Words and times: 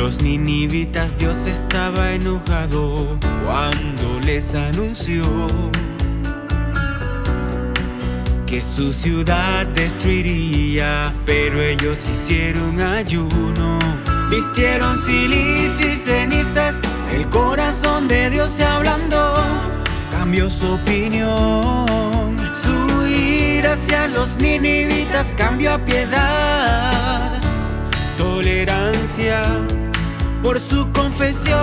los 0.00 0.22
ninivitas 0.22 1.14
Dios 1.18 1.46
estaba 1.46 2.12
enojado 2.12 3.06
cuando 3.44 4.18
les 4.24 4.54
anunció 4.54 5.26
que 8.46 8.62
su 8.62 8.94
ciudad 8.94 9.66
destruiría, 9.66 11.12
pero 11.26 11.60
ellos 11.60 11.98
hicieron 12.10 12.80
ayuno, 12.80 13.78
vistieron 14.30 14.96
silicio 14.96 15.92
y 15.92 15.96
cenizas, 15.96 16.76
el 17.12 17.28
corazón 17.28 18.08
de 18.08 18.30
Dios 18.30 18.52
se 18.52 18.64
hablando, 18.64 19.34
cambió 20.10 20.48
su 20.48 20.76
opinión, 20.76 22.38
su 22.54 23.06
ira 23.06 23.74
hacia 23.74 24.08
los 24.08 24.38
ninivitas 24.38 25.34
cambió 25.36 25.74
a 25.74 25.78
piedad, 25.78 27.38
tolerancia 28.16 29.44
por 30.42 30.60
su 30.60 30.90
confesión, 30.92 31.58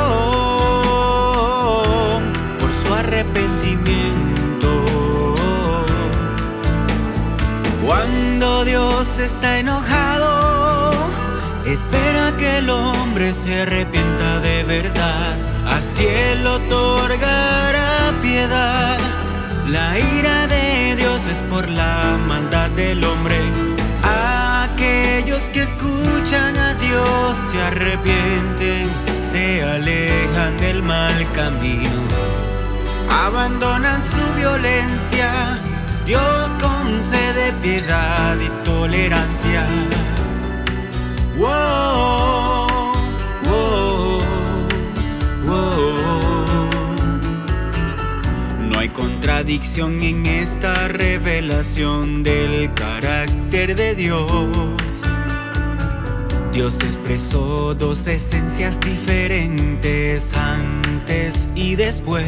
por 2.59 2.73
su 2.73 2.93
arrepentimiento. 2.93 4.83
Cuando 7.85 8.65
Dios 8.65 9.07
está 9.19 9.59
enojado, 9.59 10.91
espera 11.65 12.35
que 12.37 12.59
el 12.59 12.69
hombre 12.69 13.33
se 13.33 13.61
arrepienta 13.61 14.39
de 14.39 14.63
verdad. 14.63 15.35
Así 15.65 16.05
Él 16.05 16.45
otorgará 16.45 18.13
piedad. 18.21 18.97
La 19.69 19.99
ira 19.99 20.47
de 20.47 20.95
Dios 20.95 21.27
es 21.27 21.39
por 21.49 21.67
la 21.69 22.17
maldad 22.27 22.69
del 22.71 23.03
hombre. 23.03 23.41
Aquellos 24.03 25.43
que 25.49 25.63
escuchan 25.63 26.55
a 26.57 26.73
Dios 26.75 27.26
se 27.49 27.61
arrepienten, 27.61 28.89
se 29.31 29.63
alejan 29.63 30.57
del 30.57 30.83
mal 30.83 31.25
camino, 31.33 32.01
abandonan 33.09 34.01
su 34.01 34.33
violencia 34.35 35.59
Dios 36.07 36.51
concede 36.61 37.51
piedad 37.61 38.37
y 38.39 38.47
tolerancia. 38.63 39.67
Wow, 41.37 42.67
wow, 43.43 44.21
wow. 45.45 46.69
No 48.69 48.79
hay 48.79 48.87
contradicción 48.87 50.01
en 50.01 50.25
esta 50.27 50.87
revelación 50.87 52.23
del 52.23 52.73
carácter 52.73 53.75
de 53.75 53.93
Dios. 53.93 54.86
Dios 56.57 56.73
expresó 56.81 57.75
dos 57.75 58.07
esencias 58.07 58.79
diferentes 58.79 60.33
antes 60.33 61.47
y 61.53 61.75
después. 61.75 62.25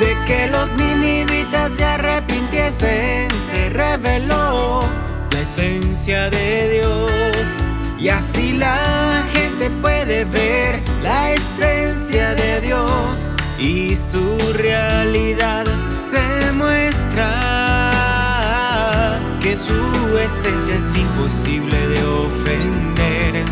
De 0.00 0.16
que 0.26 0.48
los 0.48 0.68
ninivitas 0.72 1.74
se 1.74 1.84
arrepintiesen, 1.84 3.28
se 3.48 3.70
reveló 3.70 4.82
la 5.30 5.40
esencia 5.40 6.28
de 6.28 6.70
Dios. 6.70 7.62
Y 8.00 8.08
así 8.08 8.54
la 8.54 9.22
gente 9.32 9.70
puede 9.80 10.24
ver 10.24 10.82
la 11.00 11.34
esencia 11.34 12.34
de 12.34 12.60
Dios. 12.62 13.20
Y 13.60 13.94
su 13.94 14.52
realidad 14.54 15.66
se 16.10 16.50
muestra 16.50 17.57
su 19.58 20.18
esencia 20.18 20.76
es 20.76 20.96
imposible 20.96 21.88
de 21.88 22.04
ofender. 22.04 23.44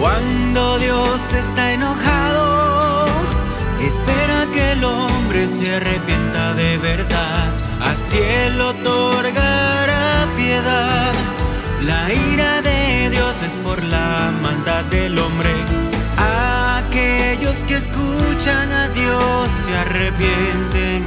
Cuando 0.00 0.78
Dios 0.78 1.20
está 1.32 1.72
enojado, 1.72 3.06
espera 3.80 4.46
que 4.52 4.72
el 4.72 4.84
hombre 4.84 5.48
se 5.48 5.76
arrepienta 5.76 6.54
de 6.54 6.78
verdad, 6.78 7.52
así 7.80 8.18
él 8.18 8.60
otorgará 8.60 10.26
piedad. 10.36 11.12
La 11.82 12.12
ira 12.12 12.62
de 12.62 13.10
Dios 13.10 13.42
es 13.42 13.52
por 13.64 13.82
la 13.84 14.32
maldad 14.42 14.84
del 14.84 15.18
hombre. 15.18 15.54
Aquellos 16.78 17.56
que 17.64 17.74
escuchan 17.74 18.72
a 18.72 18.88
Dios 18.88 19.48
se 19.64 19.76
arrepienten, 19.76 21.03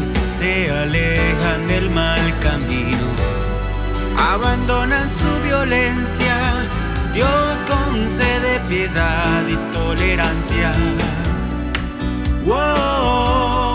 abandonan 4.38 5.10
su 5.10 5.30
violencia. 5.44 6.36
Dios 7.14 7.58
concede 7.68 8.60
piedad 8.70 9.42
y 9.48 9.56
tolerancia. 9.74 10.72
Wow, 12.46 13.68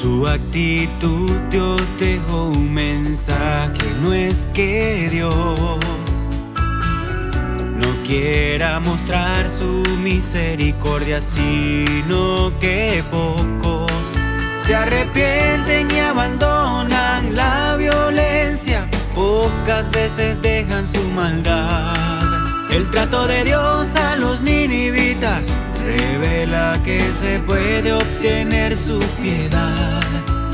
su 0.00 0.26
actitud 0.26 1.30
Dios 1.50 1.80
dejó 1.98 2.46
un 2.46 2.72
mensaje, 2.72 3.94
no 4.00 4.12
es 4.12 4.46
que 4.52 5.08
Dios 5.12 5.78
no 7.76 8.02
quiera 8.04 8.80
mostrar 8.80 9.48
su 9.48 9.84
misericordia, 10.02 11.20
sino 11.20 12.52
que 12.58 13.04
se 13.10 13.51
arrepienten 14.82 15.90
y 15.90 16.00
abandonan 16.00 17.36
la 17.36 17.76
violencia, 17.76 18.88
pocas 19.14 19.90
veces 19.90 20.40
dejan 20.42 20.86
su 20.86 21.02
maldad. 21.10 21.94
El 22.70 22.90
trato 22.90 23.26
de 23.26 23.44
Dios 23.44 23.94
a 23.94 24.16
los 24.16 24.40
ninivitas 24.40 25.56
revela 25.84 26.80
que 26.82 27.00
se 27.14 27.38
puede 27.40 27.92
obtener 27.92 28.76
su 28.76 28.98
piedad. 29.20 30.02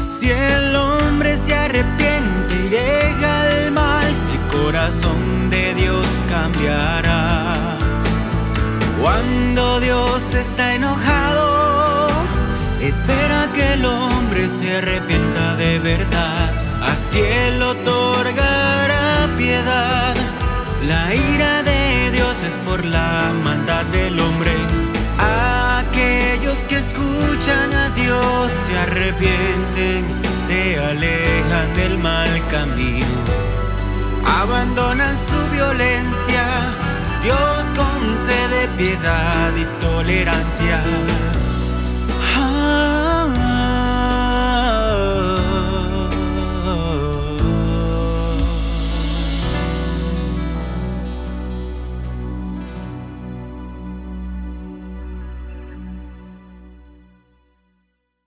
Si 0.08 0.30
el 0.30 0.76
hombre 0.76 1.36
se 1.36 1.54
arrepiente 1.54 2.54
y 2.64 2.68
llega 2.68 3.42
al 3.42 3.70
mal, 3.70 4.06
el 4.06 4.58
corazón 4.58 5.48
de 5.48 5.74
Dios 5.74 6.06
cambiará. 6.28 7.54
Cuando 9.00 9.78
Dios 9.80 10.22
está 10.34 10.74
enojado, 10.74 11.37
espera 12.88 13.48
que 13.54 13.74
el 13.74 13.84
hombre 13.84 14.48
se 14.48 14.76
arrepienta 14.76 15.56
de 15.56 15.78
verdad. 15.78 16.50
Así 16.82 17.20
Él 17.20 17.62
otorgará 17.62 19.28
piedad. 19.36 20.14
La 20.86 21.14
ira 21.14 21.62
de 21.62 22.10
Dios 22.12 22.42
es 22.42 22.54
por 22.66 22.84
la 22.84 23.32
maldad 23.44 23.84
del 23.86 24.18
hombre. 24.18 24.54
Aquellos 25.18 26.58
que 26.64 26.76
escuchan 26.76 27.72
a 27.74 27.90
Dios 27.90 28.50
se 28.66 28.78
arrepienten, 28.78 30.06
se 30.46 30.78
alejan 30.78 31.74
del 31.76 31.98
mal 31.98 32.30
camino, 32.50 33.06
abandonan 34.40 35.16
su 35.16 35.40
violencia. 35.52 36.44
Dios 37.22 37.66
concede 37.76 38.68
piedad 38.78 39.52
y 39.56 39.64
tolerancia. 39.84 40.82